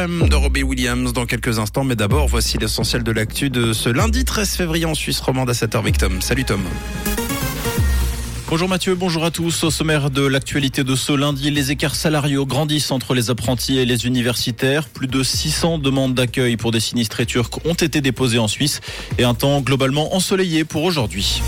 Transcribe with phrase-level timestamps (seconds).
[0.00, 4.24] de Robbie Williams dans quelques instants, mais d'abord voici l'essentiel de l'actu de ce lundi
[4.24, 6.22] 13 février en Suisse romande à 7h avec Tom.
[6.22, 6.60] Salut Tom.
[8.48, 9.64] Bonjour Mathieu, bonjour à tous.
[9.64, 13.86] Au sommaire de l'actualité de ce lundi, les écarts salariaux grandissent entre les apprentis et
[13.86, 14.88] les universitaires.
[14.88, 18.80] Plus de 600 demandes d'accueil pour des sinistrés turcs ont été déposées en Suisse
[19.18, 21.42] et un temps globalement ensoleillé pour aujourd'hui.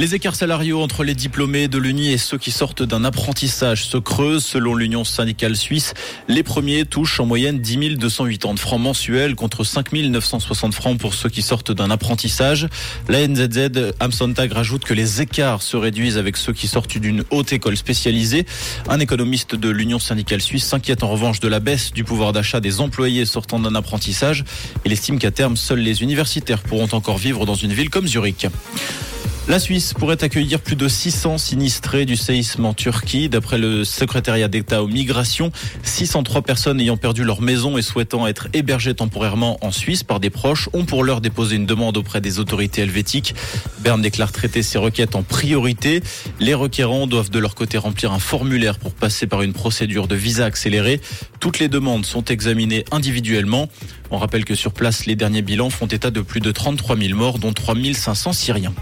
[0.00, 3.98] Les écarts salariaux entre les diplômés de l'UNI et ceux qui sortent d'un apprentissage se
[3.98, 5.92] creusent selon l'Union syndicale suisse.
[6.26, 11.28] Les premiers touchent en moyenne 10 280 francs mensuels contre 5 960 francs pour ceux
[11.28, 12.66] qui sortent d'un apprentissage.
[13.08, 17.52] La NZZ Amsontag rajoute que les écarts se réduisent avec ceux qui sortent d'une haute
[17.52, 18.46] école spécialisée.
[18.88, 22.60] Un économiste de l'Union syndicale suisse s'inquiète en revanche de la baisse du pouvoir d'achat
[22.60, 24.44] des employés sortant d'un apprentissage.
[24.86, 28.46] Il estime qu'à terme, seuls les universitaires pourront encore vivre dans une ville comme Zurich.
[29.48, 33.28] La Suisse pourrait accueillir plus de 600 sinistrés du séisme en Turquie.
[33.28, 35.50] D'après le secrétariat d'État aux migrations,
[35.82, 40.30] 603 personnes ayant perdu leur maison et souhaitant être hébergées temporairement en Suisse par des
[40.30, 43.34] proches ont pour l'heure déposé une demande auprès des autorités helvétiques.
[43.80, 46.02] Berne déclare traiter ces requêtes en priorité.
[46.38, 50.14] Les requérants doivent de leur côté remplir un formulaire pour passer par une procédure de
[50.14, 51.00] visa accélérée.
[51.40, 53.68] Toutes les demandes sont examinées individuellement.
[54.12, 57.16] On rappelle que sur place, les derniers bilans font état de plus de 33 000
[57.16, 58.74] morts, dont 3 500 Syriens.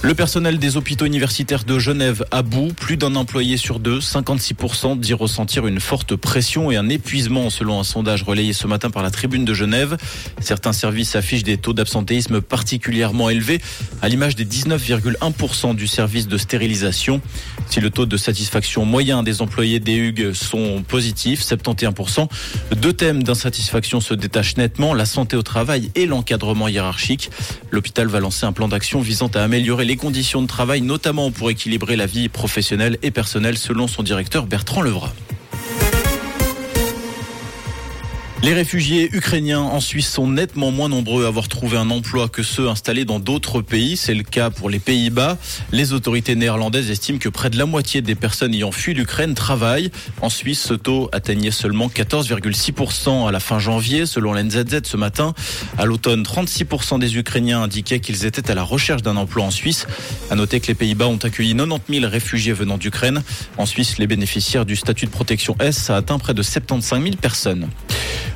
[0.00, 5.00] Le personnel des hôpitaux universitaires de Genève à bout, plus d'un employé sur deux, 56%
[5.00, 9.02] dit ressentir une forte pression et un épuisement selon un sondage relayé ce matin par
[9.02, 9.96] la tribune de Genève.
[10.40, 13.60] Certains services affichent des taux d'absentéisme particulièrement élevés,
[14.00, 17.20] à l'image des 19,1% du service de stérilisation.
[17.68, 22.28] Si le taux de satisfaction moyen des employés des Hugues sont positifs, 71%,
[22.76, 27.30] deux thèmes d'insatisfaction se détachent nettement, la santé au travail et l'encadrement hiérarchique.
[27.72, 31.50] L'hôpital va lancer un plan d'action visant à améliorer les conditions de travail, notamment pour
[31.50, 35.14] équilibrer la vie professionnelle et personnelle, selon son directeur Bertrand Levrat.
[38.44, 42.44] Les réfugiés ukrainiens en Suisse sont nettement moins nombreux à avoir trouvé un emploi que
[42.44, 43.96] ceux installés dans d'autres pays.
[43.96, 45.36] C'est le cas pour les Pays-Bas.
[45.72, 49.90] Les autorités néerlandaises estiment que près de la moitié des personnes ayant fui l'Ukraine travaillent.
[50.22, 55.34] En Suisse, ce taux atteignait seulement 14,6% à la fin janvier, selon l'NZZ ce matin.
[55.76, 59.88] À l'automne, 36% des Ukrainiens indiquaient qu'ils étaient à la recherche d'un emploi en Suisse.
[60.30, 63.20] À noter que les Pays-Bas ont accueilli 90 000 réfugiés venant d'Ukraine.
[63.56, 67.16] En Suisse, les bénéficiaires du statut de protection S a atteint près de 75 000
[67.16, 67.68] personnes.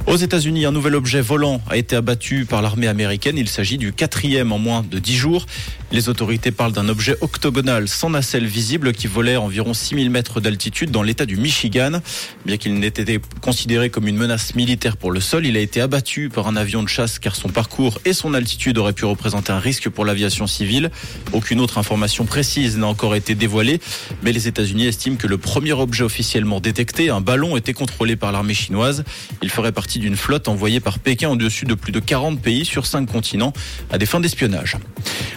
[0.07, 3.39] Aux États-Unis, un nouvel objet volant a été abattu par l'armée américaine.
[3.39, 5.47] Il s'agit du quatrième en moins de dix jours.
[5.93, 10.41] Les autorités parlent d'un objet octogonal sans nacelle visible qui volait à environ 6000 mètres
[10.41, 12.01] d'altitude dans l'état du Michigan.
[12.45, 15.81] Bien qu'il n'ait été considéré comme une menace militaire pour le sol, il a été
[15.81, 19.53] abattu par un avion de chasse car son parcours et son altitude auraient pu représenter
[19.53, 20.91] un risque pour l'aviation civile.
[21.33, 23.81] Aucune autre information précise n'a encore été dévoilée,
[24.23, 28.33] mais les États-Unis estiment que le premier objet officiellement détecté, un ballon, était contrôlé par
[28.33, 29.05] l'armée chinoise.
[29.43, 32.87] Il ferait partie d'une flotte envoyée par Pékin au-dessus de plus de 40 pays sur
[32.87, 33.53] 5 continents
[33.91, 34.77] à des fins d'espionnage.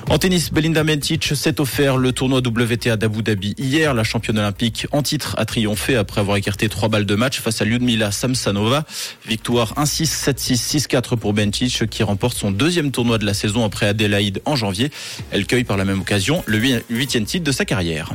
[0.10, 3.94] En tennis, Belinda Mentic s'est offert le tournoi WTA d'Abu Dhabi hier.
[3.94, 7.62] La championne olympique en titre a triomphé après avoir écarté trois balles de match face
[7.62, 8.86] à Lyudmila Samsanova.
[9.28, 13.88] Victoire 1-6, 7-6, 6-4 pour Bencic qui remporte son deuxième tournoi de la saison après
[13.88, 14.92] Adélaïde en janvier.
[15.32, 18.12] Elle cueille par la même occasion le huitième titre de sa carrière.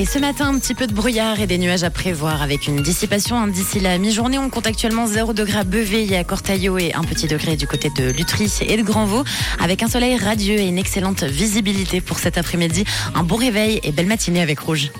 [0.00, 2.80] Et ce matin, un petit peu de brouillard et des nuages à prévoir avec une
[2.82, 4.38] dissipation d'ici la mi-journée.
[4.38, 8.12] On compte actuellement 0 degré à à Cortaillot et un petit degré du côté de
[8.12, 9.24] Lutry et de Grandvaux
[9.58, 12.84] avec un soleil radieux et une excellente visibilité pour cet après-midi.
[13.16, 14.92] Un bon réveil et belle matinée avec Rouge.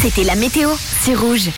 [0.00, 0.70] C'était la météo,
[1.02, 1.44] c'est Rouge.